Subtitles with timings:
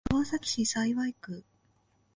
[0.09, 1.45] 川崎市幸区